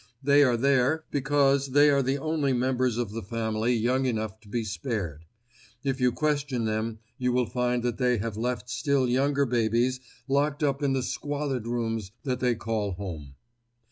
They 0.23 0.41
are 0.43 0.57
there 0.57 1.03
because 1.11 1.73
they 1.73 1.91
are 1.91 2.01
the 2.01 2.17
only 2.17 2.53
members 2.53 2.97
of 2.97 3.11
the 3.11 3.21
family 3.21 3.75
young 3.75 4.07
enough 4.07 4.39
to 4.39 4.49
be 4.49 4.63
spared. 4.63 5.25
If 5.83 6.01
you 6.01 6.11
question 6.11 6.65
them, 6.65 6.97
you 7.19 7.31
will 7.31 7.45
find 7.45 7.83
that 7.83 7.99
they 7.99 8.17
have 8.17 8.35
left 8.35 8.67
still 8.67 9.07
younger 9.07 9.45
babies 9.45 9.99
locked 10.27 10.63
up 10.63 10.81
in 10.81 10.93
the 10.93 11.03
squalid 11.03 11.67
rooms 11.67 12.09
that 12.23 12.39
they 12.39 12.55
call 12.55 12.93
home. 12.93 13.35